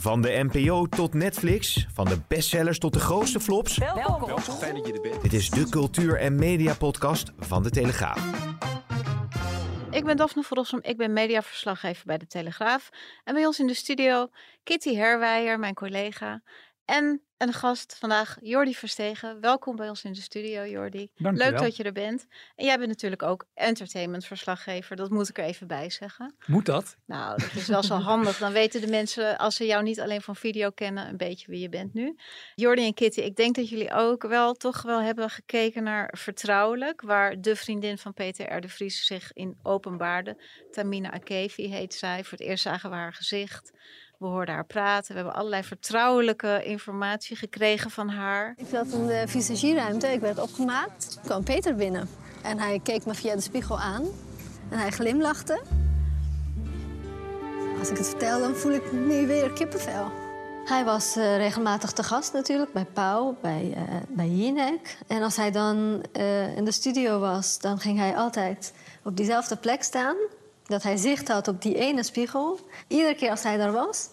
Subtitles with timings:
[0.00, 3.78] Van de NPO tot Netflix, van de bestsellers tot de grootste flops.
[3.78, 4.38] Welkom.
[4.38, 5.22] Fijn dat je er bent.
[5.22, 8.30] Dit is de cultuur- en mediapodcast van De Telegraaf.
[9.90, 12.88] Ik ben Daphne Rossum, ik ben mediaverslaggever bij De Telegraaf.
[13.24, 14.28] En bij ons in de studio
[14.62, 16.42] Kitty Herwijer, mijn collega.
[16.90, 19.40] En een gast vandaag, Jordi Verstegen.
[19.40, 21.10] Welkom bij ons in de studio, Jordi.
[21.16, 21.50] Dankjewel.
[21.50, 22.26] Leuk dat je er bent.
[22.56, 24.96] En jij bent natuurlijk ook entertainmentverslaggever.
[24.96, 26.34] Dat moet ik er even bij zeggen.
[26.46, 26.96] Moet dat?
[27.06, 28.38] Nou, dat is wel zo handig.
[28.38, 31.60] Dan weten de mensen, als ze jou niet alleen van video kennen, een beetje wie
[31.60, 32.16] je bent nu.
[32.54, 37.00] Jordi en Kitty, ik denk dat jullie ook wel toch wel hebben gekeken naar Vertrouwelijk,
[37.00, 38.60] waar de vriendin van Peter R.
[38.60, 40.42] de Vries zich in openbaarde.
[40.70, 42.24] Tamina Akevi heet zij.
[42.24, 43.70] Voor het eerst zagen we haar gezicht.
[44.20, 45.08] We hoorden haar praten.
[45.08, 48.54] We hebben allerlei vertrouwelijke informatie gekregen van haar.
[48.56, 51.12] Ik zat in de visagieruimte, ik werd opgemaakt.
[51.12, 52.08] Toen kwam Peter binnen
[52.42, 54.04] en hij keek me via de spiegel aan
[54.70, 55.62] en hij glimlachte.
[57.78, 60.10] Als ik het vertel, dan voel ik nu weer kippenvel.
[60.64, 64.98] Hij was eh, regelmatig te gast natuurlijk bij Pauw, bij, eh bij Jinek.
[65.06, 68.72] En als hij dan eh, in de studio was, dan ging hij altijd
[69.04, 70.16] op diezelfde plek staan.
[70.70, 72.58] Dat hij zicht had op die ene spiegel.
[72.88, 74.08] Iedere keer als hij daar was,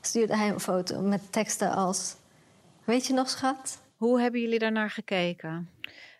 [0.00, 2.16] stuurde hij een foto met teksten als...
[2.84, 3.80] Weet je nog, schat?
[3.96, 5.70] Hoe hebben jullie daarnaar gekeken?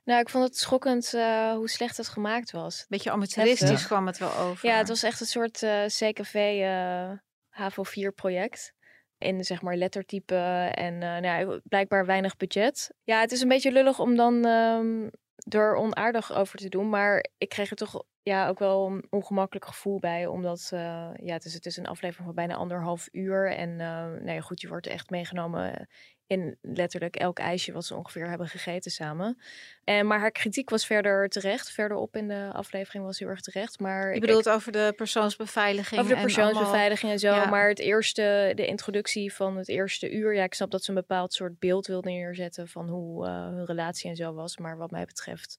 [0.04, 2.84] Nou, ik vond het schokkend eh, hoe slecht het gemaakt was.
[2.88, 3.86] Beetje amateuristisch Heftig.
[3.86, 4.68] kwam het wel over.
[4.68, 7.10] Ja, het was echt een soort eh, CKV eh
[7.48, 8.72] HAVO 4 project.
[9.18, 10.34] In zeg maar lettertype
[10.74, 12.90] en eh, nou ja, blijkbaar weinig budget.
[13.02, 15.08] Ja, het is een beetje lullig om dan ehm,
[15.48, 16.88] er onaardig over te doen.
[16.88, 20.26] Maar ik kreeg er toch ja, ook wel een ongemakkelijk gevoel bij.
[20.26, 23.52] Omdat eh, ja, het, is, het is een aflevering van bijna anderhalf uur.
[23.52, 23.78] En
[24.24, 25.88] ja, goed, je wordt echt meegenomen
[26.28, 29.38] in letterlijk elk ijsje wat ze ongeveer hebben gegeten samen.
[29.84, 31.70] En, maar haar kritiek was verder terecht.
[31.70, 33.78] Verderop in de aflevering was heel erg terecht.
[33.80, 36.00] Maar Je ik- bedoelt over de persoonsbeveiliging.
[36.00, 37.34] over de en persoonsbeveiliging en zo.
[37.34, 37.46] ja.
[37.50, 40.34] Maar het eerste, de introductie van het eerste uur.
[40.34, 43.64] Ja, ik snap dat ze een bepaald soort beeld wilde neerzetten van hoe eh, hun
[43.64, 44.56] relatie en zo was.
[44.58, 45.58] Maar wat mij betreft.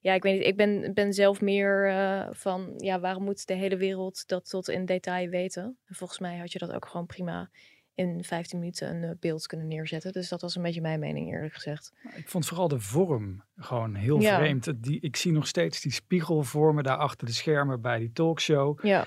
[0.00, 0.46] Ja, ik weet niet.
[0.46, 2.72] Ik ben, ben zelf meer eh, van.
[2.76, 5.78] Ja, waarom moet de hele wereld dat tot in detail weten?
[5.86, 7.50] En volgens mij had je dat ook gewoon prima
[7.96, 10.12] in 15 minuten een eh, beeld kunnen neerzetten.
[10.12, 11.92] Dus dat was een beetje mijn mening, eerlijk gezegd.
[12.14, 14.36] Ik vond vooral de vorm gewoon heel Ja.
[14.38, 14.72] vreemd.
[14.84, 18.78] Die, ik zie nog steeds die spiegelvormen daar achter de schermen bij die talkshow.
[18.82, 19.06] Ja,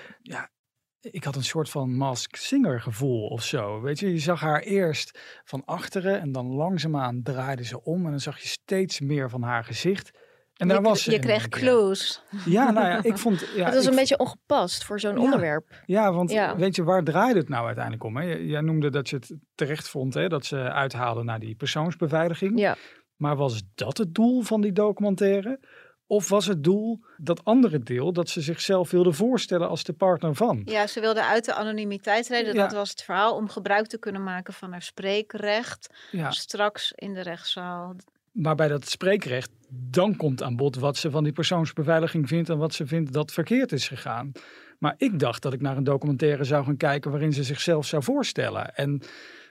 [1.00, 3.80] Ik had een soort van Mask Singer gevoel of zo.
[3.80, 8.04] Weet je, je zag haar eerst van achteren en dan langzaamaan draaide ze om.
[8.04, 10.10] En dan zag je steeds meer van haar gezicht.
[10.60, 12.22] En daar je, was je kreeg clues.
[12.44, 13.40] Ja, nou ja, ik vond...
[13.56, 15.20] Ja, het was een beetje ongepast voor zo'n Ja.
[15.22, 15.82] onderwerp.
[15.86, 16.56] Ja, want Ja.
[16.56, 18.16] weet je, waar draaide het nou uiteindelijk om?
[18.16, 18.22] Hè?
[18.34, 20.28] Jij noemde dat je het terecht vond, hè?
[20.28, 22.58] dat ze uithaalden naar die persoonsbeveiliging.
[22.58, 22.76] Ja.
[23.16, 25.60] Maar was dat het doel van die documentaire?
[26.06, 30.34] Of was het doel dat andere deel, dat ze zichzelf wilde voorstellen als de partner
[30.34, 30.62] van?
[30.64, 32.54] Ja, ze wilde uit de anonimiteit treden.
[32.54, 32.62] Ja.
[32.62, 35.94] Dat was het verhaal om gebruik te kunnen maken van haar spreekrecht.
[36.10, 36.30] Ja.
[36.30, 37.94] Straks in de rechtszaal.
[38.32, 42.58] Maar bij dat spreekrecht, dan komt aan bod wat ze van die persoonsbeveiliging vindt en
[42.58, 44.32] wat ze vindt dat verkeerd is gegaan.
[44.78, 48.02] Maar ik dacht dat ik naar een documentaire zou gaan kijken waarin ze zichzelf zou
[48.02, 48.74] voorstellen.
[48.74, 49.02] En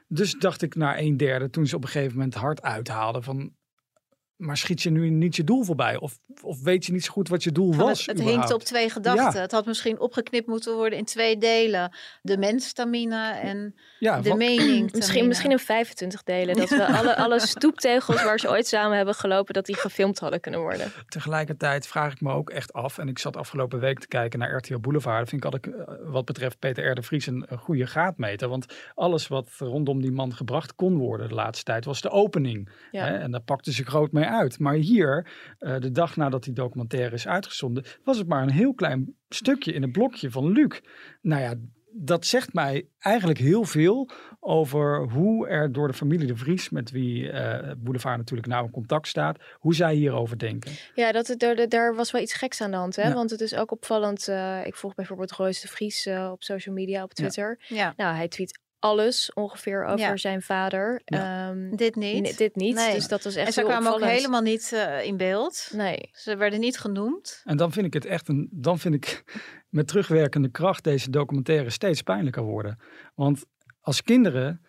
[0.08, 3.52] dus dacht ik naar een derde toen ze op een gegeven moment hard uithaalde van...
[4.40, 5.98] Maar schiet je nu niet je doel voorbij?
[5.98, 8.06] Of, of weet je niet zo goed wat je doel was?
[8.06, 9.34] het het hinkt op twee gedachten.
[9.34, 9.42] Ja.
[9.42, 11.96] Het had misschien opgeknipt moeten worden in twee delen.
[12.22, 14.92] De menstamina en Ja, de mening.
[15.00, 16.56] Misschien, misschien in 25 delen.
[16.56, 20.40] Dat we alle, alle stoeptegels waar ze ooit samen hebben gelopen, dat die gefilmd hadden
[20.40, 20.92] kunnen worden.
[21.08, 24.56] Tegelijkertijd vraag ik me ook echt af, en ik zat afgelopen week te kijken naar
[24.56, 25.20] RTL Boulevard.
[25.20, 26.96] Dat vind ik altijd, eh, wat betreft Peter R.
[26.96, 28.50] de Vries een, een goede graadmeter.
[28.50, 28.66] Want
[28.96, 32.70] alles wat rondom die man gebracht kon worden de laatste tijd, was de opening.
[32.92, 33.06] Ja.
[33.06, 33.18] Hè?
[33.18, 34.60] En daar pakte ze groot mee uit.
[34.60, 38.74] Maar hier, eh, de dag nadat die documentaire is uitgezonden, was het maar een heel
[38.74, 40.80] klein stukje in het blokje van Luc.
[41.22, 41.54] Nou ja,
[41.92, 44.10] dat zegt mij eigenlijk heel veel
[44.40, 48.72] over hoe er door de familie de Vries, met wie eh Boulevard natuurlijk nauw in
[48.72, 50.72] contact staat, hoe zij hierover denken.
[50.96, 52.96] Ja, dat, het- daar, daar was wel iets geks aan de hand.
[52.96, 53.08] Hè?
[53.08, 53.14] Ja.
[53.14, 54.28] Want het is ook opvallend.
[54.28, 57.60] eh, ik volg bijvoorbeeld Royce de Vries eh, op social media, op Twitter.
[57.68, 57.94] Ja.
[57.98, 60.18] Nou, hij tweet alles ongeveer over Ja.
[60.18, 61.02] zijn vader.
[61.06, 61.50] Ja.
[61.50, 62.22] Ehm, Dit niet.
[62.22, 62.76] nee, dit niet.
[62.76, 62.94] Nee.
[62.94, 65.70] Dus dat was echt en ze kwamen ook helemaal niet eh, in beeld.
[65.74, 66.10] Nee.
[66.12, 67.42] Ze werden niet genoemd.
[67.44, 68.48] En dan vind ik het echt een.
[68.52, 69.24] Dan vind ik
[69.70, 72.80] met terugwerkende kracht deze documentaire steeds pijnlijker worden.
[73.16, 73.46] Want
[73.82, 74.66] als kinderen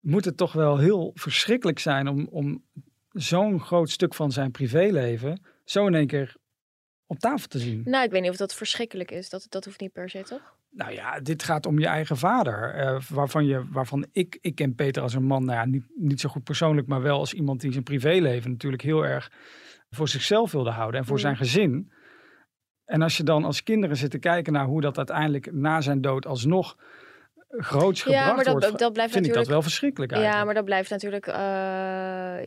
[0.00, 2.64] moet het toch wel heel verschrikkelijk zijn om, om
[3.10, 6.36] zo'n groot stuk van zijn privéleven zo in één keer
[7.06, 7.82] op tafel te zien.
[7.84, 9.28] Nou, ik weet niet of dat verschrikkelijk is.
[9.28, 10.56] Dat, dat hoeft niet per se, toch?
[10.74, 12.74] Nou ja, dit gaat om je eigen vader.
[12.74, 16.20] eh, waarvan, je, waarvan ik, ik ken Peter als een man, nou ja, niet, niet
[16.20, 19.30] zo goed persoonlijk, maar wel als iemand die zijn privéleven natuurlijk heel erg
[19.90, 21.22] voor zichzelf wilde houden en voor Mm.
[21.22, 21.92] zijn gezin.
[22.84, 26.00] En als je dan als kinderen zit te kijken naar hoe dat uiteindelijk na zijn
[26.00, 26.76] dood alsnog
[27.56, 30.40] groots gebracht Ja, maar dat, wordt, dat blijft vind ik dat wel verschrikkelijk eigenlijk.
[30.40, 31.26] Ja, maar dat blijft natuurlijk...
[31.26, 31.34] eh,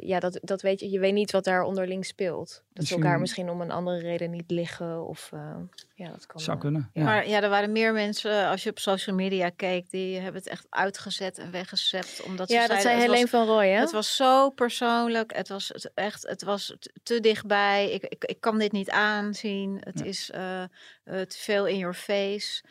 [0.10, 0.90] ja, dat, dat weet je.
[0.90, 2.63] Je weet niet wat daar onderling speelt.
[2.74, 5.07] Dat ze elkaar misschien om een andere reden niet liggen.
[5.07, 5.56] Of eh,
[5.96, 6.40] ja, dat kan.
[6.42, 6.90] Zou kunnen.
[6.94, 7.04] Ja.
[7.04, 10.42] Maar ja, er waren meer mensen, eh, als je op social media keek, die hebben
[10.42, 12.22] het echt uitgezet en weggezept.
[12.24, 13.80] Omdat Ja, ze dat zeiden, zei Helene van Rooij, hè?
[13.80, 15.36] Het was zo persoonlijk.
[15.36, 17.92] Het was het echt, het was te dichtbij.
[17.92, 19.78] Ik, ik, ik kan dit niet aanzien.
[19.80, 20.06] Het Ja.
[20.06, 20.68] is eh, eh,
[21.04, 22.63] te veel in your face.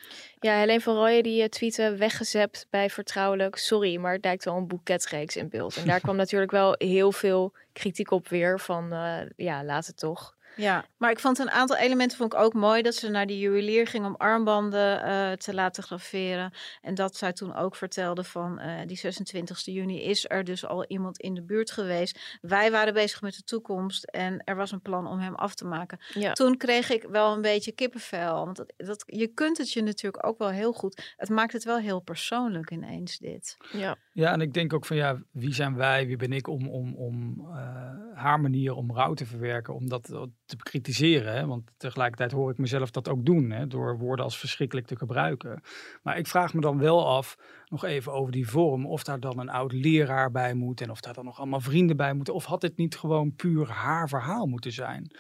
[0.45, 3.57] Ja, Helene van Rooyen die uh, tweette weggezept bij Vertrouwelijk.
[3.57, 5.77] Sorry, maar het lijkt wel een boeketreeks in beeld.
[5.77, 9.97] En daar kwam natuurlijk wel heel veel kritiek op weer van, eh, ja, laat het
[9.97, 10.37] toch.
[10.57, 12.83] Ja, maar ik vond een aantal elementen vond ik ook mooi.
[12.83, 16.53] Dat ze naar die juwelier ging om armbanden eh, te laten graveren.
[16.81, 20.85] En dat zij toen ook vertelde van eh, die 26 juni is er dus al
[20.87, 22.39] iemand in de buurt geweest.
[22.41, 25.65] Wij waren bezig met de toekomst en er was een plan om hem af te
[25.65, 25.99] maken.
[26.13, 26.33] Ja.
[26.33, 28.45] Toen kreeg ik wel een beetje kippenvel.
[28.45, 31.15] Want dat, dat, je kunt het je natuurlijk ook wel heel goed.
[31.17, 33.57] Het maakt het wel heel persoonlijk ineens dit.
[33.73, 33.97] Ja.
[34.13, 36.95] Ja, en ik denk ook van ja, wie zijn wij, wie ben ik om, om,
[36.95, 41.49] om eh, haar manier om rouw te verwerken, om dat eh, te bekritiseren.
[41.49, 43.67] Want tegelijkertijd hoor ik mezelf dat ook doen, hè?
[43.67, 45.63] door woorden als verschrikkelijk te gebruiken.
[46.03, 47.37] Maar ik vraag me dan wel af,
[47.69, 51.01] nog even over die vorm, of daar dan een oud leraar bij moet en of
[51.01, 52.35] daar dan nog allemaal vrienden bij moeten.
[52.35, 55.11] Of had het niet gewoon puur haar verhaal moeten zijn?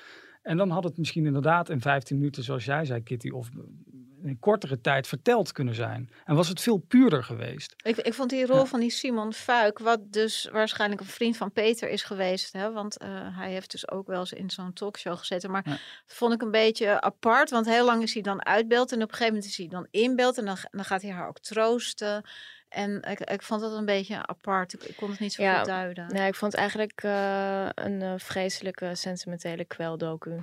[0.42, 3.48] En dan had het misschien inderdaad in 15 minuten, zoals jij zei, Kitty, of
[4.28, 6.10] in kortere tijd verteld kunnen zijn.
[6.24, 7.74] En was het veel puurder geweest.
[7.82, 8.64] Ik, ik vond die rol Ja.
[8.64, 12.52] van die Simon Fuik, wat dus waarschijnlijk een vriend van Peter is geweest.
[12.52, 12.72] Hè?
[12.72, 15.50] Want eh, hij heeft dus ook wel eens in zo'n talkshow gezeten.
[15.50, 15.76] Maar Ja.
[16.06, 17.50] vond ik een beetje apart.
[17.50, 18.92] Want heel lang is hij dan uit beeld.
[18.92, 20.38] En op een gegeven moment is hij dan in beeld.
[20.38, 22.22] En dan, dan gaat hij haar ook troosten.
[22.68, 24.72] En ik, ik vond dat een beetje apart.
[24.74, 26.06] Ik, ik kon het niet zo Ja, goed duiden.
[26.08, 30.38] Nee, ik vond het eigenlijk eh, een eh, vreselijke sentimentele kweldoku.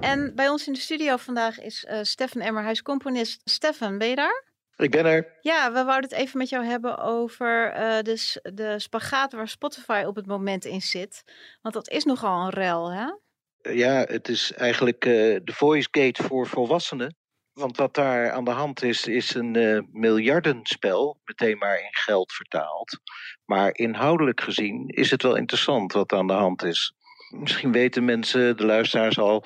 [0.00, 2.62] En bij ons in de studio vandaag is eh Stefan Emmer.
[2.62, 3.40] Hij is componist.
[3.44, 4.44] Stefan, ben je daar?
[4.76, 5.36] Ik ben er.
[5.40, 10.16] Ja, we wouden het even met jou hebben over eh, de, spagaat waar Spotify op
[10.16, 11.22] het moment in zit.
[11.62, 13.06] Want dat is nogal een rel, hè?
[13.72, 15.12] Ja, het is eigenlijk eh,
[15.44, 17.16] de voice gate voor volwassenen.
[17.52, 22.32] Want wat daar aan de hand is, is een eh, miljardenspel, meteen maar in geld
[22.32, 22.98] vertaald.
[23.44, 26.92] Maar inhoudelijk gezien is het wel interessant wat aan de hand is.
[27.30, 29.44] Misschien weten mensen, de luisteraars al,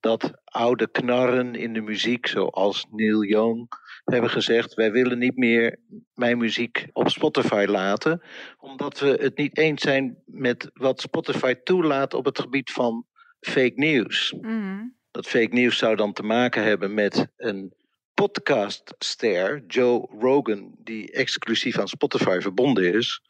[0.00, 3.68] dat oude knarren in de muziek, zoals Neil Young,
[4.04, 5.78] hebben gezegd: wij willen niet meer
[6.14, 8.22] mijn muziek op Spotify laten,
[8.58, 13.06] omdat we het niet eens zijn met wat Spotify toelaat op het gebied van
[13.40, 14.34] fake news.
[14.40, 14.82] Mhm.
[15.10, 17.74] Dat fake nieuws zou dan te maken hebben met een
[18.14, 23.20] podcastster, Joe Rogan, die exclusief aan Spotify verbonden is.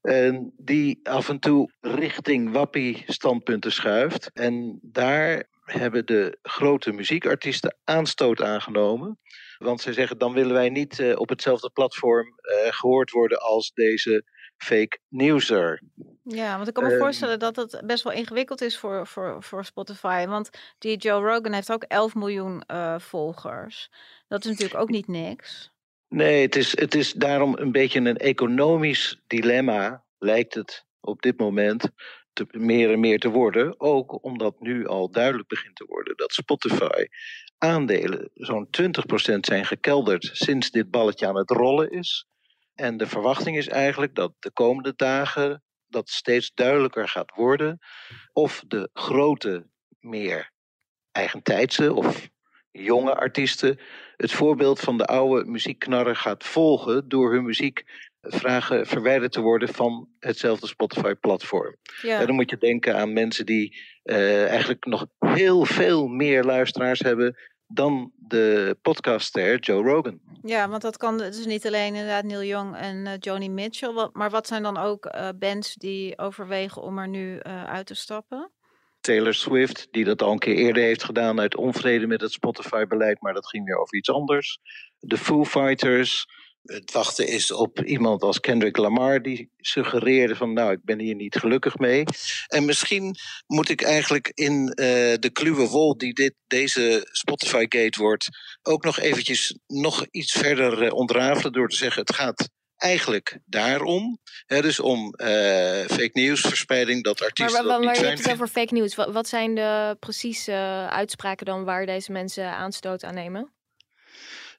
[0.00, 4.30] En die af en toe richting wappie standpunten schuift.
[4.32, 9.18] En daar hebben de grote muziekartiesten aanstoot aangenomen.
[9.58, 13.72] Want zij zeggen, dan willen wij niet eh, op hetzelfde platform eh, gehoord worden als
[13.72, 14.24] deze
[14.56, 15.82] fake newser.
[16.22, 16.98] Ja, want ik kan me Ehm.
[16.98, 20.26] voorstellen dat het best wel ingewikkeld is voor, voor, voor Spotify.
[20.26, 23.90] Want die Joe Rogan heeft ook 11 miljoen eh, volgers.
[24.28, 25.72] Dat is natuurlijk ook niet niks.
[26.08, 31.38] Nee, het is, het is daarom een beetje een economisch dilemma, lijkt het op dit
[31.38, 31.90] moment
[32.46, 33.80] te, meer en meer te worden.
[33.80, 37.06] Ook omdat nu al duidelijk begint te worden dat Spotify
[37.58, 42.26] aandelen zo'n 20% zijn gekelderd sinds dit balletje aan het rollen is.
[42.74, 47.78] En de verwachting is eigenlijk dat de komende dagen dat steeds duidelijker gaat worden
[48.32, 49.66] of de grote,
[50.00, 50.50] meer
[51.12, 52.28] eigentijdse of
[52.70, 53.78] jonge artiesten
[54.16, 59.68] het voorbeeld van de oude muziekknarren gaat volgen door hun muziek vragen verwijderd te worden
[59.68, 61.76] van hetzelfde Spotify-platform.
[62.02, 62.20] Ja.
[62.20, 67.00] En dan moet je denken aan mensen die eh, eigenlijk nog heel veel meer luisteraars
[67.00, 70.20] hebben dan de podcaster Joe Rogan.
[70.42, 73.92] Ja, want dat kan dus niet alleen inderdaad Neil Young en eh, Joni Mitchell.
[73.92, 77.94] Wat, maar wat zijn dan ook eh, bands die overwegen om er nu uit te
[77.94, 78.50] stappen?
[79.00, 83.20] Taylor Swift, die dat al een keer eerder heeft gedaan uit onvrede met het Spotify-beleid,
[83.20, 84.58] maar dat ging weer over iets anders.
[84.98, 86.26] De Foo Fighters.
[86.68, 91.14] Het wachten is op iemand als Kendrick Lamar, die suggereerde van nou, ik ben hier
[91.14, 92.04] niet gelukkig mee.
[92.46, 94.74] En misschien moet ik eigenlijk in uh,
[95.18, 98.28] de kluwe wol die dit, deze Spotify-gate wordt,
[98.62, 104.18] ook nog eventjes nog iets verder uh, ontrafelen door te zeggen, het gaat eigenlijk daarom.
[104.46, 105.28] Hè, dus om uh,
[105.86, 107.66] fake nieuwsverspreiding, dat artiesten.
[107.66, 108.94] Maar, maar, je hebt het over fake news.
[108.94, 110.52] Wat, wat zijn de precieze
[110.90, 113.52] uitspraken dan waar deze mensen aanstoot aan nemen?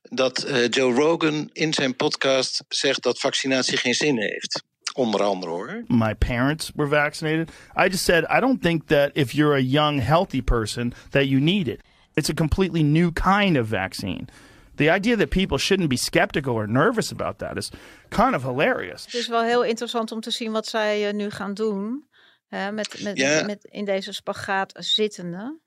[0.10, 4.64] Dat uh, Joe Rogan in zijn podcast zegt dat vaccinatie geen zin heeft.
[4.94, 5.84] Onder andere hoor.
[5.88, 7.50] My parents were vaccinated.
[7.78, 11.42] I just said I don't think that if you're a young, healthy person that you
[11.42, 11.82] need it.
[12.14, 14.28] It's a completely new kind of vaccine.
[14.76, 17.70] The idea that people shouldn't be skeptical or nervous about that is
[18.10, 19.06] kind of hilarious.
[19.06, 22.08] Het is wel heel interessant om te zien wat zij uh, nu gaan doen.
[22.48, 23.44] Hè, met, met, Ja.
[23.46, 25.60] met in deze spagaat zittende.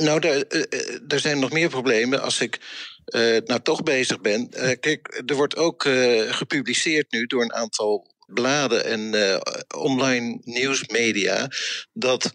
[0.00, 2.58] Nou, er, uh, er zijn nog meer problemen als ik
[3.06, 4.48] uh, nou toch bezig ben.
[4.80, 5.82] Kijk, er wordt ook
[6.28, 9.40] gepubliceerd nu door een aantal bladen en
[9.76, 11.48] online nieuwsmedia
[11.92, 12.32] dat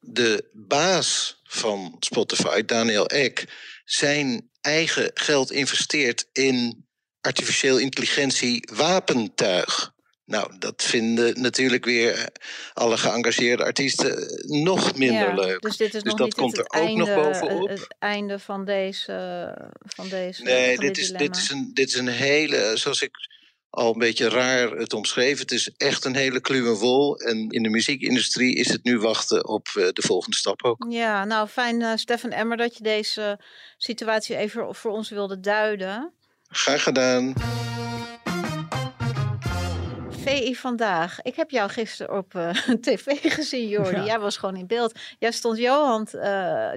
[0.00, 3.44] de baas van Spotify, Daniel Ek,
[3.84, 6.86] zijn eigen geld investeert in
[7.20, 9.92] artificieel intelligentie wapentuig.
[10.28, 12.28] Nou, dat vinden natuurlijk weer
[12.72, 15.60] alle geëngageerde artiesten nog minder ja, leuk.
[15.60, 17.68] Dus dit is dus nog dat niet komt er ook einde, nog bovenop.
[17.68, 19.12] Het einde van deze.
[19.78, 23.02] Van deze nee, van dit, dit is, dit, is een, dit is een hele, zoals
[23.02, 23.10] ik
[23.70, 25.38] al een beetje raar het omschreven.
[25.38, 27.18] Het is echt een hele kluwe wol.
[27.18, 30.86] En in de muziekindustrie is het nu wachten op de volgende stap ook.
[30.88, 33.40] Ja, nou fijn, uh, Stefan Emmer, dat je deze
[33.76, 36.12] situatie even voor ons wilde duiden.
[36.48, 37.34] Graag gedaan.
[40.28, 41.22] VI vandaag.
[41.22, 43.96] Ik heb jou gisteren op uh, tv gezien, Jordi.
[43.96, 44.04] Ja.
[44.04, 44.98] Jij was gewoon in beeld.
[45.18, 46.22] Jij stond Johan uh,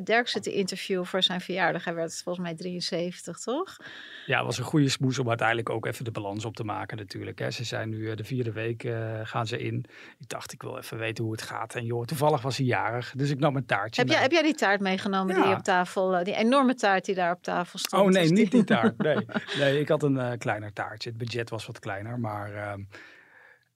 [0.04, 1.84] Derksen te interviewen voor zijn verjaardag.
[1.84, 3.78] Hij werd volgens mij 73, toch?
[4.26, 6.98] Ja, het was een goede smoes om uiteindelijk ook even de balans op te maken
[6.98, 7.40] natuurlijk.
[7.40, 7.52] Hè.
[7.52, 8.88] Ze zijn nu uh, de vierde week
[9.24, 9.86] gaan ze in.
[10.20, 11.76] Ik dacht, ik wil even weten hoe het gaat.
[11.76, 14.42] En joh, toevallig was hij jarig, dus ik nam een taartje heb jij, heb jij
[14.42, 15.44] die taart meegenomen ja.
[15.44, 18.04] die op tafel, die enorme taart die daar op tafel stond?
[18.04, 18.98] Oh nee, niet die taart.
[18.98, 19.26] Nee,
[19.60, 21.10] nee ik had een kleiner taartje.
[21.10, 22.78] Het budget was wat kleiner, maar...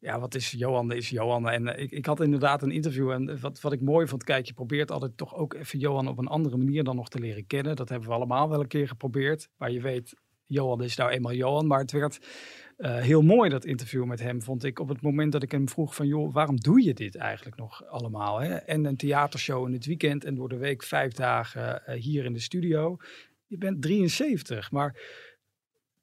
[0.06, 0.92] Ja, wat is Johan?
[0.92, 1.50] Is Johan.
[1.50, 3.12] En uh, ik, ik had inderdaad een interview.
[3.12, 6.18] En wat, wat ik mooi vond, kijk, je probeert altijd toch ook even Johan op
[6.18, 7.76] een andere manier dan nog te leren kennen.
[7.76, 9.50] Dat hebben we allemaal wel een keer geprobeerd.
[9.58, 10.14] Maar je weet,
[10.46, 11.68] Johan is nou eenmaal Johan.
[11.68, 12.20] Maar het werd
[12.78, 14.80] uh, heel mooi, dat interview met hem, vond ik.
[14.80, 17.86] Op het moment dat ik hem vroeg van, joh, waarom doe je dit eigenlijk nog
[17.86, 18.40] allemaal?
[18.40, 18.56] Hè?
[18.56, 22.40] En een theatershow in het weekend en door de week vijf dagen hier in de
[22.40, 22.98] studio.
[23.48, 24.96] Je bent 73, maar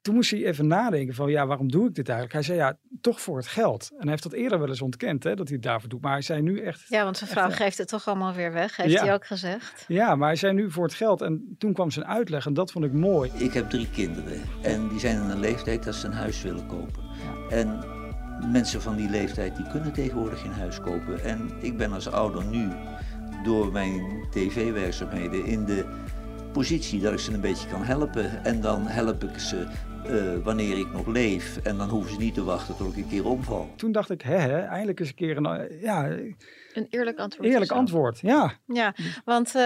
[0.03, 2.33] toen moest hij even nadenken van, ja, waarom doe ik dit eigenlijk?
[2.33, 3.89] Hij zei, ja, toch voor het geld.
[3.91, 6.01] En hij heeft dat eerder wel eens ontkend, hè, dat hij het daarvoor doet.
[6.01, 6.85] Maar hij zei nu echt...
[6.87, 9.03] Ja, want zijn vrouw echt, geeft het toch allemaal weer weg, heeft ja.
[9.03, 9.85] hij ook gezegd.
[9.87, 11.21] Ja, maar hij zei nu voor het geld.
[11.21, 13.31] En toen kwam zijn uitleg en dat vond ik mooi.
[13.33, 16.67] Ik heb drie kinderen en die zijn in een leeftijd dat ze een huis willen
[16.67, 17.03] kopen.
[17.49, 17.83] En
[18.51, 21.23] mensen van die leeftijd, die kunnen tegenwoordig geen huis kopen.
[21.23, 22.71] En ik ben als ouder nu,
[23.43, 25.85] door mijn tv-werkzaamheden, in de
[26.51, 28.45] positie dat ik ze een beetje kan helpen.
[28.45, 29.67] En dan help ik ze
[30.09, 31.57] uh, wanneer ik nog leef.
[31.57, 33.69] En dan hoeven ze niet te wachten tot ik een keer omval.
[33.75, 36.09] Toen dacht ik, hè, hè eindelijk eens een keer een, ja,
[36.73, 37.49] een eerlijk antwoord.
[37.49, 38.53] Eerlijk antwoord, ja.
[38.65, 38.93] Ja,
[39.25, 39.61] want uh,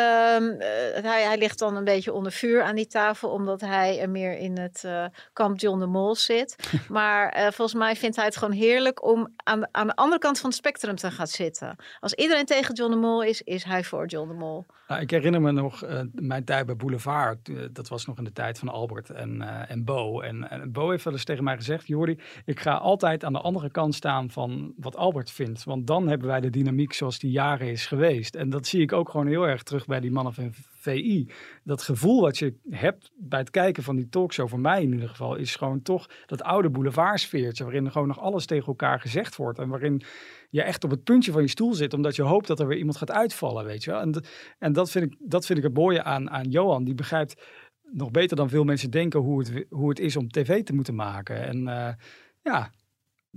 [1.03, 4.37] hij, hij ligt dan een beetje onder vuur aan die tafel, omdat hij er meer
[4.37, 6.55] in het uh, kamp John de Mol zit.
[6.89, 10.39] maar uh, volgens mij vindt hij het gewoon heerlijk om aan, aan de andere kant
[10.39, 11.75] van het spectrum te gaan zitten.
[11.99, 14.65] Als iedereen tegen John de Mol is, is hij voor John de Mol.
[14.87, 17.75] Nou, ik herinner me nog mijn tijd bij Boulevard.
[17.75, 20.21] Dat was nog in de tijd van Albert en, en Bo.
[20.21, 23.41] En, en Bo heeft wel eens tegen mij gezegd, Jordi, ik ga altijd aan de
[23.41, 25.63] andere kant staan van wat Albert vindt.
[25.63, 28.35] Want dan hebben wij de dynamiek zoals die jaren is geweest.
[28.35, 31.29] En dat zie ik ook gewoon heel erg terug bij die mannen van VI.
[31.63, 35.09] Dat gevoel wat je hebt bij het kijken van die talkshow, voor mij in ieder
[35.09, 39.59] geval, is gewoon toch dat oude boulevardsfeertje, waarin gewoon nog alles tegen elkaar gezegd wordt.
[39.59, 40.01] En waarin
[40.49, 42.77] je echt op het puntje van je stoel zit, omdat je hoopt dat er weer
[42.77, 43.99] iemand gaat uitvallen, weet je wel.
[43.99, 44.23] En,
[44.59, 46.83] en dat, vind ik, dat vind ik het mooie aan, aan Johan.
[46.83, 47.41] Die begrijpt
[47.91, 50.95] nog beter dan veel mensen denken hoe het, hoe het is om tv te moeten
[50.95, 51.45] maken.
[51.45, 51.89] En uh,
[52.43, 52.71] ja,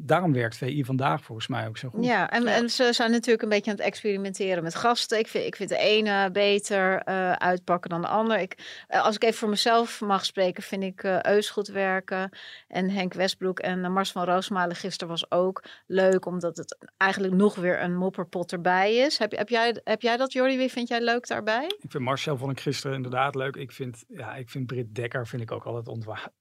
[0.03, 2.05] daarom werkt VI vandaag volgens mij ook zo goed.
[2.05, 5.19] Ja, en, en, ze zijn natuurlijk een beetje aan het experimenteren met gasten.
[5.19, 8.39] Ik vind, ik vind de ene beter uh, uitpakken dan de ander.
[8.39, 12.31] Ik, uh, als ik even voor mezelf mag spreken, vind ik uh, Eus goed werken.
[12.69, 16.27] En Henk Westbroek en Mars van Roosmalen gisteren was ook leuk.
[16.27, 19.19] Omdat het eigenlijk nog weer een mopperpot erbij is.
[19.19, 20.57] Heb, heb, jij, heb jij dat, Jordi?
[20.57, 21.65] Wie vind jij leuk daarbij?
[21.67, 23.57] Ik vind Marcel vond ik gisteren inderdaad leuk.
[23.57, 26.33] Ik vind, ja, ik vind Britt Dekker vind ik ook altijd ontwa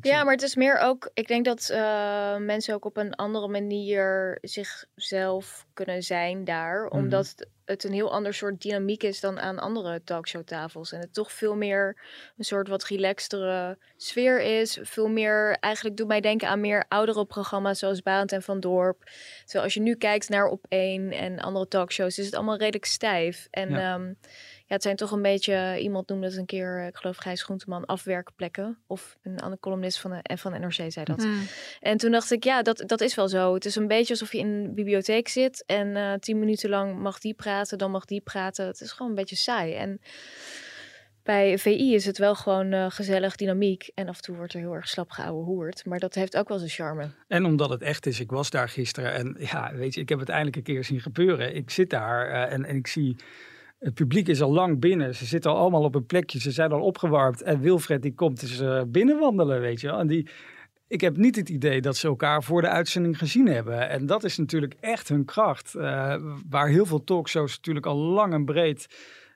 [0.00, 1.10] ja, maar het is meer ook.
[1.14, 6.84] Ik denk dat uh, mensen ook op een andere manier zichzelf kunnen zijn daar.
[6.84, 6.96] Mhm.
[6.96, 10.92] Omdat het een heel ander soort dynamiek is dan aan andere talkshowtafels.
[10.92, 11.96] En het toch veel meer
[12.36, 14.78] een soort wat relaxtere sfeer is.
[14.82, 19.02] Veel meer, eigenlijk doet mij denken aan meer oudere programma's zoals Barend en Van Dorp.
[19.44, 22.84] Terwijl als je nu kijkt naar Op 1 en andere talkshows, is het allemaal redelijk
[22.84, 23.46] stijf.
[23.50, 23.78] En Ja.
[23.78, 24.14] ja.
[24.68, 27.84] Ja, het zijn toch een beetje, iemand noemde het een keer, ik geloof Gijs Groenteman,
[27.84, 28.78] afwerkplekken.
[28.86, 31.22] Of een andere columnist van, de, van NRC zei dat.
[31.22, 31.42] Hmm.
[31.80, 33.54] En toen dacht ik, ja, dat, dat is wel zo.
[33.54, 36.98] Het is een beetje alsof je in een bibliotheek zit en eh, tien minuten lang
[36.98, 38.66] mag die praten, dan mag die praten.
[38.66, 39.74] Het is gewoon een beetje saai.
[39.74, 40.00] En
[41.22, 43.90] bij VI is het wel gewoon eh, gezellig, dynamiek.
[43.94, 45.84] En af en toe wordt er heel erg slap hoerd.
[45.84, 47.10] Maar dat heeft ook wel zijn charme.
[47.28, 50.18] En omdat het echt is, ik was daar gisteren en ja, weet je, ik heb
[50.18, 51.54] het eindelijk een keer zien gebeuren.
[51.54, 53.16] Ik zit daar eh, en, en ik zie,
[53.78, 55.14] het publiek is al lang binnen.
[55.14, 57.42] Ze zitten al allemaal op een plekje, ze zijn al opgewarmd.
[57.42, 59.98] En Wilfred die komt dus eh, binnenwandelen, weet je wel.
[59.98, 60.28] En die,
[60.88, 63.88] ik heb niet het idee dat ze elkaar voor de uitzending gezien hebben.
[63.88, 65.74] En dat is natuurlijk echt hun kracht.
[65.74, 66.14] Eh,
[66.48, 68.86] waar heel veel talkshows natuurlijk al lang en breed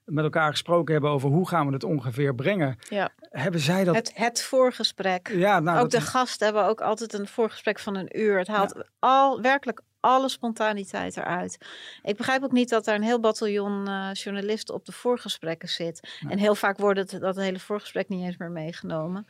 [0.04, 2.76] met elkaar gesproken hebben over hoe gaan we het ongeveer brengen.
[2.88, 3.10] Ja.
[3.20, 3.94] Hebben zij dat...
[3.94, 5.28] Het, het voorgesprek.
[5.34, 8.38] Ja, nou, ook dat- de gasten hebben ook altijd een voorgesprek van een uur.
[8.38, 11.58] Het haalt al werkelijk alle spontaniteit eruit.
[12.02, 16.18] Ik begrijp ook niet dat daar een heel bataljon eh, journalisten op de voorgesprekken zit.
[16.28, 19.26] En heel vaak wordt het, dat hele voorgesprek niet eens meer meegenomen.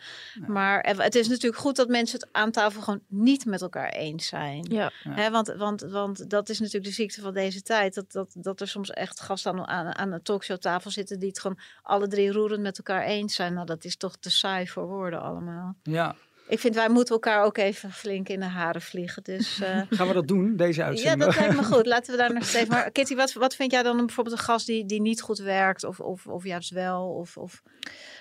[0.46, 3.88] Maar eh, het is natuurlijk goed dat mensen het aan tafel gewoon niet met elkaar
[3.88, 4.66] eens zijn.
[4.68, 4.90] Ja.
[5.08, 7.94] Hè, want, want, want dat is natuurlijk de ziekte van deze tijd.
[7.94, 11.40] Dat, dat, dat er soms echt gasten aan, aan, aan een talkshowtafel zitten die het
[11.40, 13.54] gewoon alle drie roerend met elkaar eens zijn.
[13.54, 15.74] Nou, dat is toch te saai voor woorden allemaal.
[15.82, 16.16] Ja.
[16.52, 19.22] Ik vind wij moeten elkaar ook even flink in de haren vliegen.
[19.22, 21.24] Dus eh, Gaan we dat doen, deze ja, uitzending?
[21.24, 21.86] dat lijkt me goed.
[21.94, 22.68] Laten we daar nog steeds.
[22.68, 25.84] Maar Kitty, wat, wat vind jij dan bijvoorbeeld een gast die, die niet goed werkt?
[25.84, 27.08] Of, of, of juist wel?
[27.08, 27.62] Of, of...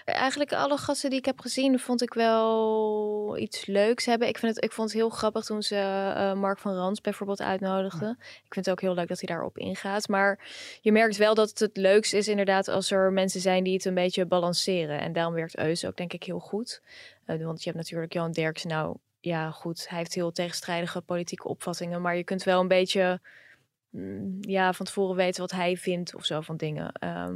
[0.05, 4.27] Eigenlijk alle gasten die ik heb gezien, vond ik wel iets leuks hebben.
[4.27, 7.41] Ik, vind het, ik vond het heel grappig toen ze eh, Mark van Rans bijvoorbeeld
[7.41, 8.17] uitnodigden.
[8.19, 10.07] Ik vind het ook heel leuk dat hij daarop ingaat.
[10.07, 10.39] Maar
[10.81, 13.85] je merkt wel dat het het leukst is inderdaad als er mensen zijn die het
[13.85, 14.99] een beetje balanceren.
[14.99, 16.81] En daarom werkt Eus ook denk ik heel goed.
[17.25, 18.69] Eh, want je hebt natuurlijk Johan Derksen.
[18.69, 22.01] Nou ja, goed, hij heeft heel tegenstrijdige politieke opvattingen.
[22.01, 23.21] Maar je kunt wel een beetje
[24.41, 26.91] ja, van tevoren weten wat hij vindt of zo van dingen.
[26.91, 27.35] Ehm,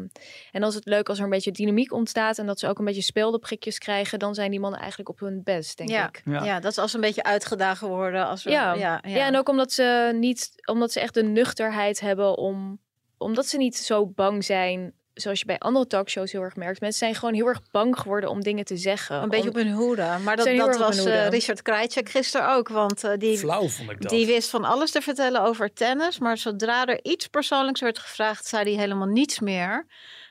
[0.51, 2.79] en dan is het leuk als er een beetje dynamiek ontstaat en dat ze ook
[2.79, 6.21] een beetje speeldeprikjes krijgen, dan zijn die mannen eigenlijk op hun best, denk ja, ik.
[6.25, 6.59] ja.
[6.59, 8.27] dat is als ze een beetje uitgedagen worden.
[8.27, 8.73] Als we, Ja.
[8.73, 12.79] ja, Ja, en ook omdat ze niet, omdat ze echt de nuchterheid hebben om,
[13.17, 14.93] omdat ze niet zo bang zijn.
[15.15, 16.81] Zoals je bij andere talkshows heel erg merkt.
[16.81, 19.23] Mensen zijn gewoon heel erg bang geworden om dingen te zeggen.
[19.23, 20.17] Een beetje op hun hoede.
[20.23, 21.27] Maar dat, dat was eh.
[21.29, 22.67] Richard Krajcek gisteren ook.
[22.67, 24.11] Want eh, die, Flauw vond ik dat.
[24.11, 26.19] die wist van alles te vertellen over tennis.
[26.19, 29.85] Maar zodra er iets persoonlijks werd gevraagd, zei hij helemaal niets meer.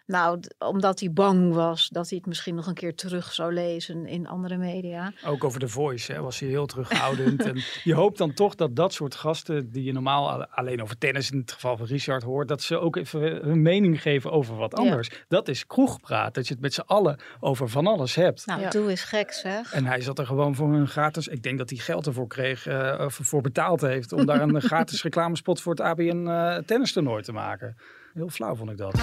[0.07, 4.07] Nou, omdat hij bang was dat hij het misschien nog een keer terug zou lezen
[4.07, 5.13] in andere media.
[5.27, 7.45] Ook over de voice hè, was hij heel terughoudend.
[7.51, 11.31] en je hoopt dan toch dat dat soort gasten, die je normaal alleen over tennis,
[11.31, 14.75] in het geval van Richard hoort, dat ze ook even hun mening geven over wat
[14.75, 15.11] anders.
[15.29, 18.47] Dat is kroegpraat, dat je het met z'n allen over van alles hebt.
[18.47, 18.71] Nou, Ja.
[18.71, 19.73] doe eens gek zeg.
[19.73, 21.29] En hij zat er gewoon voor een gratis.
[21.29, 24.61] Ik denk dat hij geld ervoor kreeg, eh, of voor betaald heeft, om daar een
[24.71, 27.77] gratis reclamespot voor het ABN eh tennistoernooi te maken.
[28.15, 28.95] Heel flauw vond ik dat.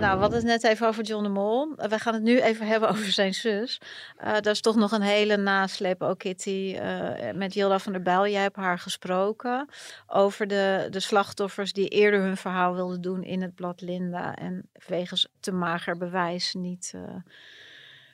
[0.00, 1.72] Nou, we hadden het net even over John de Mol.
[1.76, 3.80] We gaan het nu even hebben over zijn zus.
[4.16, 6.76] Eh dat is toch nog een hele nasleep ook, Kitty.
[6.78, 8.26] eh, met Jilda van der Bijl.
[8.28, 9.68] Jij hebt haar gesproken
[10.06, 14.34] over de, de slachtoffers die eerder hun verhaal wilden doen in het blad Linda.
[14.34, 16.92] En wegens te mager bewijs niet...
[16.94, 17.14] eh,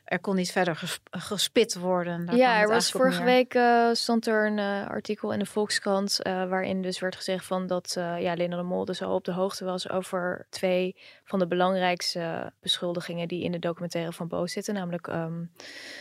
[0.06, 2.26] er kon niet verder ges- gespit worden.
[2.26, 6.22] Daar ja, er was vorige week eh, stond er een eh, artikel in de Volkskrant
[6.22, 9.32] eh, waarin dus werd gezegd van dat ja, Linda de Mol dus al op de
[9.32, 14.74] hoogte was over twee van de belangrijkste beschuldigingen die in de documentaire van Boos zitten,
[14.74, 15.44] namelijk ehm,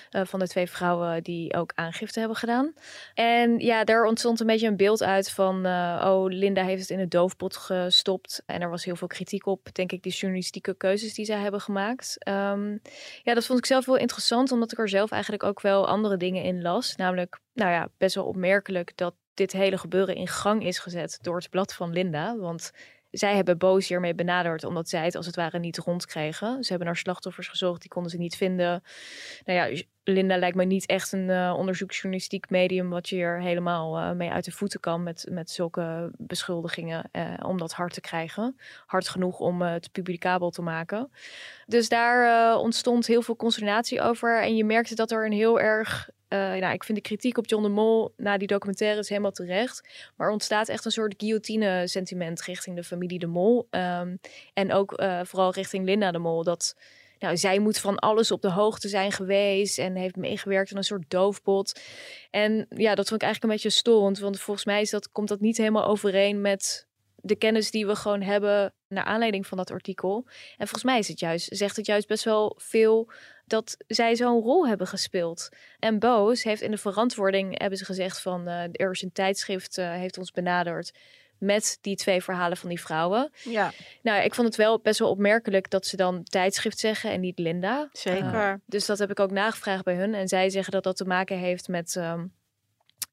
[0.10, 2.74] eh, van de twee vrouwen die ook aangifte hebben gedaan.
[3.14, 6.90] En ja, daar ontstond een beetje een beeld uit van eh, oh, Linda heeft het
[6.90, 10.76] in de doofpot gestopt en er was heel veel kritiek op, denk ik, die journalistieke
[10.76, 12.16] keuzes die zij hebben gemaakt.
[12.20, 12.78] Ehm,
[13.24, 16.18] ja, dat vond ik zelf wel interessant, omdat ik er zelf eigenlijk ook wel andere
[16.18, 16.96] dingen in las.
[16.96, 21.36] Namelijk, nou ja, best wel opmerkelijk dat dit hele gebeuren in gang is gezet door
[21.36, 22.38] het blad van Linda.
[22.38, 22.72] Want
[23.18, 26.64] zij hebben Boos hiermee benaderd omdat zij het als het ware niet rondkregen.
[26.64, 28.84] Ze hebben naar slachtoffers gezocht, die konden ze niet vinden.
[29.46, 33.98] Nou ja, Linda lijkt me niet echt een eh, onderzoeksjournalistiek medium wat je er helemaal
[33.98, 38.02] eh, mee uit de voeten kan met, met zulke beschuldigingen eh, om dat hard te
[38.02, 38.58] krijgen.
[38.86, 41.12] Hard genoeg om het publicabel te maken.
[41.66, 44.42] Dus daar ontstond heel veel consternatie over.
[44.42, 46.10] En je merkte dat er een heel erg.
[46.28, 49.32] eh, nou, ik vind de kritiek op John de Mol na die documentaire is helemaal
[49.32, 50.10] terecht.
[50.16, 53.68] Maar er ontstaat echt een soort guillotine-sentiment richting de familie de Mol.
[53.70, 54.16] Ehm,
[54.54, 56.44] en ook vooral richting Linda de Mol.
[56.44, 56.76] Dat
[57.20, 60.84] nou, zij moet van alles op de hoogte zijn geweest en heeft meegewerkt aan een
[60.84, 61.80] soort doofpot.
[62.30, 65.28] En ja, dat vond ik eigenlijk een beetje storend, want volgens mij is dat, komt
[65.28, 69.72] dat niet helemaal overeen met de kennis die we gewoon hebben naar aanleiding van dat
[69.72, 70.24] artikel.
[70.58, 73.12] En volgens mij is het juist, zegt het juist best wel veel
[73.46, 75.50] dat zij zo'n rol hebben gespeeld.
[75.80, 79.78] En Boos heeft in de verantwoording, hebben ze gezegd van uh, er is een tijdschrift
[79.78, 80.92] uh, heeft ons benaderd
[81.38, 83.32] met die twee verhalen van die vrouwen.
[83.44, 83.72] Ja.
[84.02, 87.40] Nou, ik vond het wel best wel opmerkelijk dat ze dan tijdschrift zeggen en niet
[87.40, 87.90] Linda.
[87.92, 88.34] Zeker.
[88.34, 90.14] Uh, dus dat heb ik ook nagevraagd bij hun.
[90.14, 92.34] En zij zeggen dat dat te maken heeft met um,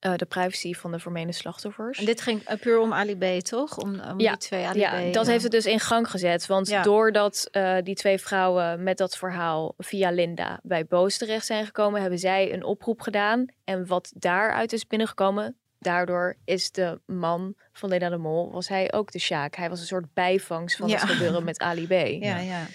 [0.07, 1.99] uh, de privacy van de vermeende slachtoffers.
[1.99, 3.79] En dit ging uh, puur om Ali B, toch?
[3.79, 6.47] Om, om ja, die twee Ali ja, dat heeft het dus in gang gezet.
[6.47, 6.83] Want Ja.
[6.83, 12.01] doordat uh, die twee vrouwen met dat verhaal via Linda bij Boos terecht zijn gekomen,
[12.01, 13.47] hebben zij een oproep gedaan.
[13.65, 18.93] En wat daaruit is binnengekomen, daardoor is de man van Linda de Mol, was hij
[18.93, 19.55] ook de Sjaak.
[19.55, 21.01] Hij was een soort bijvangst van Ja.
[21.01, 21.91] het gebeuren met Ali B.
[22.23, 22.67] Ja, ja.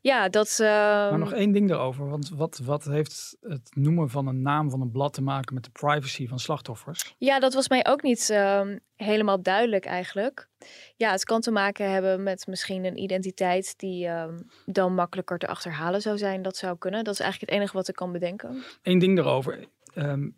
[0.00, 0.56] Ja, dat...
[0.60, 2.08] Maar ehm, nog één ding erover.
[2.08, 5.64] Want wat, wat heeft het noemen van een naam van een blad te maken met
[5.64, 7.14] de privacy van slachtoffers?
[7.18, 10.48] Ja, dat was mij ook niet ehm, helemaal duidelijk eigenlijk.
[10.96, 15.46] Ja, het kan te maken hebben met misschien een identiteit die ehm, dan makkelijker te
[15.46, 16.42] achterhalen zou zijn.
[16.42, 17.04] Dat zou kunnen.
[17.04, 18.62] Dat is eigenlijk het enige wat ik kan bedenken.
[18.82, 19.64] Eén ding erover.
[19.94, 20.28] Ehm,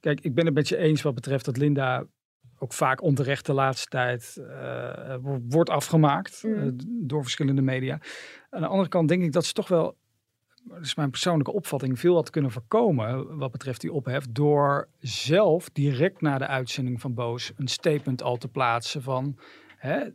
[0.00, 2.04] kijk, ik ben het met je eens wat betreft dat Linda
[2.58, 6.54] ook vaak onterecht de laatste tijd eh, wo- wordt afgemaakt Mm.
[6.54, 8.00] eh, door verschillende media.
[8.50, 9.96] Aan de andere kant denk ik dat ze toch wel,
[10.64, 15.70] dat is mijn persoonlijke opvatting, veel had kunnen voorkomen wat betreft die ophef door zelf
[15.70, 19.38] direct na de uitzending van Boos een statement al te plaatsen van
[19.76, 20.08] hè,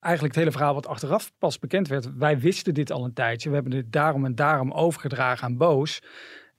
[0.00, 2.16] eigenlijk het hele verhaal wat achteraf pas bekend werd.
[2.16, 3.48] Wij wisten dit al een tijdje.
[3.48, 6.02] We hebben dit daarom en daarom overgedragen aan Boos.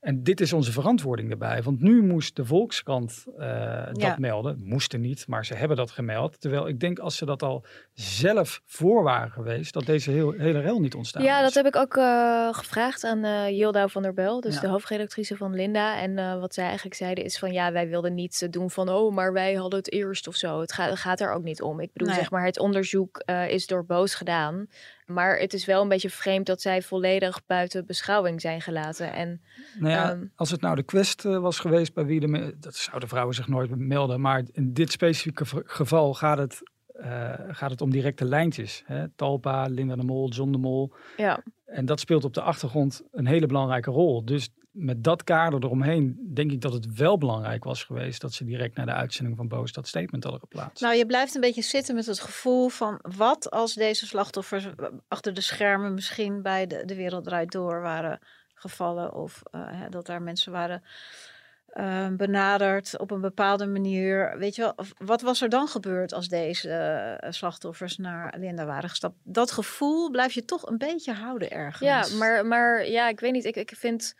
[0.06, 1.62] En dit is onze verantwoording daarbij.
[1.62, 4.16] Want nu moest de Volkskrant eh, dat Ja.
[4.18, 4.60] melden.
[4.62, 6.40] Moesten niet, maar ze hebben dat gemeld.
[6.40, 10.60] Terwijl ik denk als ze dat al zelf voor waren geweest, dat deze heel, hele
[10.60, 11.42] rel niet ontstaan Ja, is.
[11.42, 14.60] dat heb ik ook eh, gevraagd aan eh Yilda van der Bel, dus Ja.
[14.60, 16.00] de hoofdredactrice van Linda.
[16.00, 19.14] En eh, wat zij eigenlijk zeiden is van ja, wij wilden niet doen van oh,
[19.14, 20.60] maar wij hadden het eerst of zo.
[20.60, 21.80] Het gaat, het gaat er ook niet om.
[21.80, 22.18] Ik bedoel, Nee.
[22.18, 24.66] zeg maar, het onderzoek eh, is door Boos gedaan.
[25.06, 29.12] Maar het is wel een beetje vreemd dat zij volledig buiten beschouwing zijn gelaten.
[29.12, 29.40] En
[29.78, 30.24] Nou ja, Ehm.
[30.34, 32.54] als het nou de quest eh, was geweest bij wie de...
[32.60, 34.20] Dat zouden vrouwen zich nooit melden.
[34.20, 38.82] Maar in dit specifieke geval gaat het, eh, gaat het om directe lijntjes.
[38.86, 39.08] Hè?
[39.08, 40.92] Talpa, Linda de Mol, John de Mol.
[41.16, 44.24] ja, En dat speelt op de achtergrond een hele belangrijke rol.
[44.24, 48.20] Dus met dat kader eromheen denk ik dat het wel belangrijk was geweest...
[48.20, 50.82] dat ze direct na de uitzending van Boos dat statement hadden geplaatst.
[50.82, 54.68] Nou, je blijft een beetje zitten met het gevoel van wat als deze slachtoffers
[55.08, 58.18] achter de schermen misschien bij de, de wereld draait door waren
[58.54, 60.82] gevallen of eh, hè, dat daar mensen waren
[61.66, 64.38] eh, benaderd op een bepaalde manier.
[64.38, 68.88] Weet je wel, wat was er dan gebeurd als deze eh, slachtoffers naar Linda waren
[68.88, 69.16] gestapt?
[69.22, 71.80] Dat gevoel blijf je toch een beetje houden ergens.
[71.80, 73.44] ja maar, maar ja, ik weet niet.
[73.44, 74.14] Ik, ik vind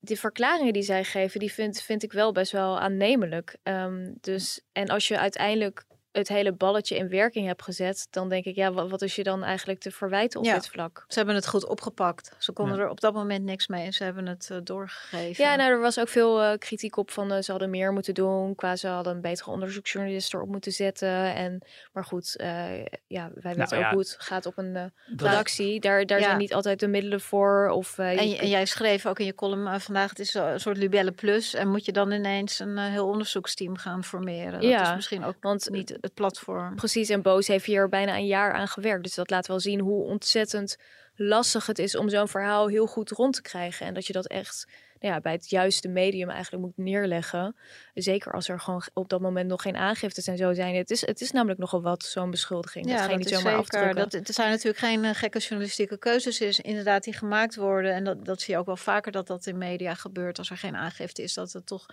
[0.00, 3.56] die verklaringen die zij geven, die vind, vind ik wel best wel aannemelijk.
[3.62, 8.44] Ehm, dus, en als je uiteindelijk het hele balletje in werking hebt gezet, dan denk
[8.44, 10.54] ik, ja, wat, wat is je dan eigenlijk te verwijten op Ja.
[10.54, 11.04] dit vlak?
[11.08, 12.32] Ze hebben het goed opgepakt.
[12.38, 12.82] Ze konden Ja.
[12.82, 15.44] er op dat moment niks mee en ze hebben het eh, doorgegeven.
[15.44, 18.14] Ja, nou, er was ook veel eh, kritiek op van eh, ze hadden meer moeten
[18.14, 18.54] doen.
[18.54, 21.34] Qua ze hadden een betere onderzoeksjournalist erop moeten zetten.
[21.34, 21.58] En,
[21.92, 25.80] maar goed, eh, ja, wij weten ook ja, hoe het gaat op een dat- redactie.
[25.80, 26.24] Daar, daar Ja.
[26.24, 27.68] zijn niet altijd de middelen voor.
[27.74, 30.60] Of, eh, En, je- en jij schreef ook in je column vandaag, het is een
[30.60, 31.54] soort Libelle Plus.
[31.54, 34.52] En moet je dan ineens een heel onderzoeksteam gaan formeren.
[34.52, 36.76] Dat Ja, is misschien ook want niet het platform.
[36.76, 39.04] Precies, en Boos heeft hier bijna een jaar aan gewerkt.
[39.04, 40.76] Dus dat laat wel zien hoe ontzettend
[41.14, 43.86] lastig het is om zo'n verhaal heel goed rond te krijgen.
[43.86, 44.66] En dat je dat echt
[45.00, 47.56] nou ja, bij het juiste medium eigenlijk moet neerleggen.
[47.94, 50.74] Zeker als er gewoon op dat moment nog geen aangiftes en zo zijn.
[50.74, 52.86] Het is, het is namelijk nogal wat, zo'n beschuldiging.
[52.86, 53.94] dat ga je dat niet is zomaar zeker.
[53.94, 57.94] Dat, er zijn natuurlijk geen eh, gekke journalistieke keuzes is, inderdaad die gemaakt worden.
[57.94, 60.38] En dat, dat zie je ook wel vaker dat dat in media gebeurt.
[60.38, 61.86] Als er geen aangifte is, dat het toch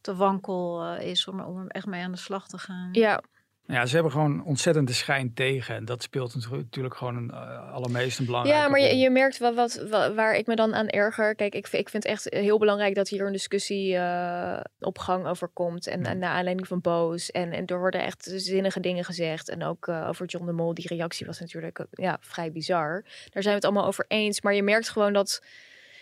[0.00, 2.88] te wankel eh, is om, om er echt mee aan de slag te gaan.
[2.92, 3.22] Ja,
[3.70, 5.74] Ja, ze hebben gewoon ontzettend de schijn tegen.
[5.74, 9.10] En dat speelt natu- natuurlijk gewoon een uh, allermeest een belangrijke Ja, maar je, je
[9.10, 11.34] merkt wel wat, wa- waar ik me dan aan erger.
[11.34, 15.26] Kijk, ik, vind- ik vind echt heel belangrijk dat hier een discussie eh, op gang
[15.26, 15.86] over komt.
[15.86, 17.30] En, en naar aanleiding van Boos.
[17.30, 19.48] En, en er worden echt zinnige dingen gezegd.
[19.48, 20.74] En ook eh, over John de Mol.
[20.74, 23.02] Die reactie was natuurlijk ja, vrij bizar.
[23.04, 24.40] Daar zijn we het allemaal over eens.
[24.40, 25.42] Maar je merkt gewoon dat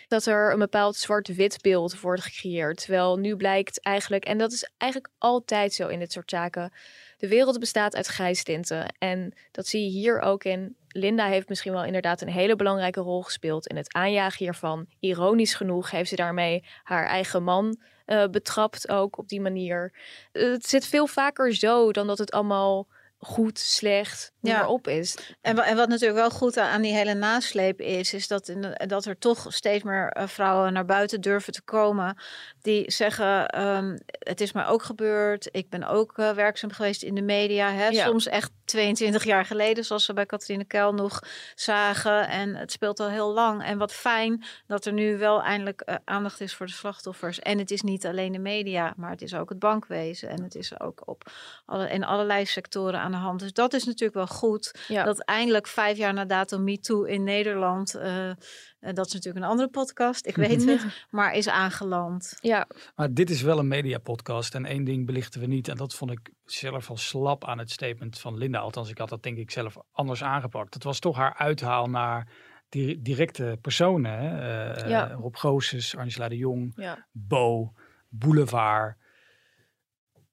[0.07, 2.77] dat er een bepaald zwart-wit beeld wordt gecreëerd.
[2.81, 6.71] Terwijl nu blijkt eigenlijk, en dat is eigenlijk altijd zo in dit soort zaken,
[7.19, 8.95] de wereld bestaat uit grijstinten.
[8.97, 10.75] En dat zie je hier ook in.
[10.87, 14.85] Linda heeft misschien wel inderdaad een hele belangrijke rol gespeeld in het aanjagen hiervan.
[14.99, 19.93] Ironisch genoeg heeft ze daarmee haar eigen man eh, betrapt ook op die manier.
[20.31, 22.87] Het zit veel vaker zo dan dat het allemaal
[23.21, 24.59] goed, slecht, Ja.
[24.59, 24.67] ja.
[24.67, 25.17] op is.
[25.41, 29.05] En, en wat natuurlijk wel goed aan die hele nasleep is, is dat, in dat
[29.05, 32.17] er toch steeds meer eh, vrouwen naar buiten durven te komen.
[32.61, 35.47] Die zeggen, ehm, het is mij ook gebeurd.
[35.51, 37.71] Ik ben ook eh, werkzaam geweest in de media.
[37.71, 37.87] Hè?
[37.87, 38.05] Ja.
[38.05, 41.19] Soms echt 22 jaar geleden, zoals we bij Katrine Kuil nog
[41.55, 42.27] zagen.
[42.27, 43.63] En het speelt al heel lang.
[43.63, 47.39] En wat fijn dat er nu wel eindelijk eh, aandacht is voor de slachtoffers.
[47.39, 50.29] En het is niet alleen de media, maar het is ook het bankwezen.
[50.29, 51.31] En het is ook op
[51.65, 53.39] alle, in allerlei sectoren aan de hand.
[53.39, 54.79] Dus dat is natuurlijk wel goed.
[54.87, 55.03] Ja.
[55.03, 58.35] Dat eindelijk vijf jaar na datum MeToo in Nederland, eh, eh,
[58.79, 62.37] dat is natuurlijk een andere podcast, ik weet het, maar is aangeland.
[62.41, 65.67] Ja, Maar dit is wel een mediapodcast en één ding belichten we niet.
[65.67, 68.59] En dat vond ik zelf al slap aan het statement van Linda.
[68.59, 70.73] Althans, ik had dat denk ik zelf anders aangepakt.
[70.73, 72.27] Het was toch haar uithaal naar
[72.69, 74.11] die directe personen.
[74.19, 74.71] Hè?
[74.71, 75.11] Eh, Ja.
[75.11, 77.07] Rob Goossens, Angela de Jong, ja.
[77.11, 77.73] Bo,
[78.09, 78.97] Boulevard.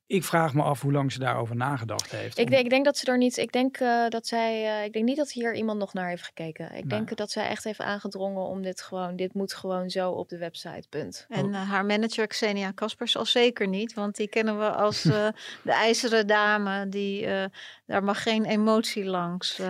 [0.09, 2.39] Ik vraag me af hoe lang ze daarover nagedacht heeft.
[2.39, 3.37] Ik Om- denk, ik denk dat ze er niet.
[3.37, 4.65] Ik denk uh, dat zij.
[4.65, 6.75] Uh, ik denk niet dat hier iemand nog naar heeft gekeken.
[6.75, 9.17] Ik denk dat zij echt heeft aangedrongen om dit gewoon.
[9.17, 10.89] Dit moet gewoon zo op de website.
[10.89, 11.27] Punt.
[11.29, 15.13] En uh, haar manager Xenia Kaspers al zeker niet, want die kennen we als uh,
[15.63, 16.89] de ijzeren dame.
[16.89, 17.45] Die, uh,
[17.87, 19.61] daar mag geen emotie langs.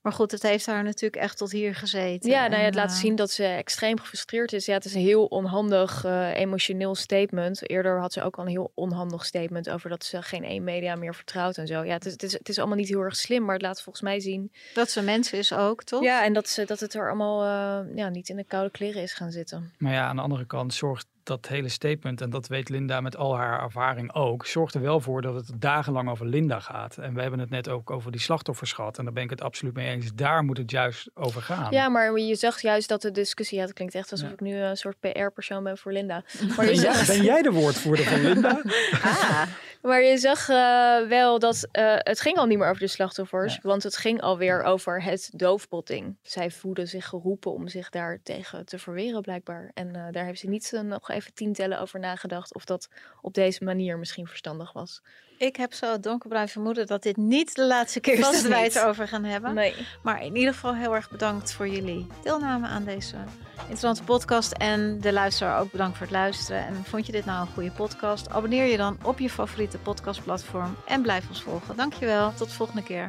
[0.00, 2.30] Maar goed, het heeft haar natuurlijk echt tot hier gezeten.
[2.30, 4.66] Ja, nou ja, het En, laat uh, zien dat ze extreem gefrustreerd is.
[4.66, 7.70] Ja, het is een heel onhandig uh, emotioneel statement.
[7.70, 10.94] Eerder had ze ook al een heel onhandig statement over dat ze geen één media
[10.94, 11.84] meer vertrouwt en zo.
[11.84, 13.82] Ja, het is, het is, het is allemaal niet heel erg slim, maar het laat
[13.82, 14.52] volgens mij zien.
[14.74, 16.02] Dat ze mens is ook, toch?
[16.02, 19.02] Ja, en dat, ze, dat het er allemaal uh, ja, niet in de koude kleren
[19.02, 19.72] is gaan zitten.
[19.78, 23.16] Maar ja, aan de andere kant zorgt dat hele statement, en dat weet Linda met
[23.16, 26.96] al haar ervaring ook, zorgt er wel voor dat het dagenlang over Linda gaat.
[26.96, 28.98] En we hebben het net ook over die slachtoffers gehad.
[28.98, 30.14] En daar ben ik het absoluut mee eens.
[30.14, 31.72] Daar moet het juist over gaan.
[31.72, 34.32] Ja, maar je zag juist dat de discussie, ja, het klinkt echt alsof Ja.
[34.34, 36.22] ik nu een soort PR-persoon ben voor Linda.
[36.56, 38.62] Maar Ben je jij, zag, ben jij de woordvoerder van Linda?
[39.02, 39.42] Ah,
[39.82, 43.54] maar je zag eh, wel dat eh, het ging al niet meer over de slachtoffers,
[43.54, 43.60] Ja.
[43.62, 46.16] want het ging alweer over het doofpotting.
[46.22, 49.70] Zij voelden zich geroepen om zich daar tegen te verweren blijkbaar.
[49.74, 52.88] En eh, daar heeft ze niet eh, nog even tientallen over nagedacht of dat
[53.22, 55.02] op deze manier misschien verstandig was.
[55.38, 58.62] ik heb zo het donkerbruin vermoeden dat dit niet de laatste keer is dat wij
[58.62, 59.54] het over gaan hebben.
[59.54, 59.74] Nee.
[60.02, 63.16] Maar in ieder geval heel erg bedankt voor jullie deelname aan deze
[63.58, 64.52] interessante podcast.
[64.52, 66.66] En de luisteraar ook bedankt voor het luisteren.
[66.66, 68.30] En vond je dit nou een goede podcast?
[68.30, 71.76] Abonneer je dan op je favoriete podcastplatform en blijf ons volgen.
[71.76, 73.06] Dankjewel, tot de volgende keer.